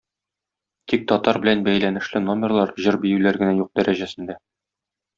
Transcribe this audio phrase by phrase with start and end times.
[0.93, 4.43] Тик татар белән бәйләнешле номерлар, җыр-биюләр генә юк дәрәҗәсендә.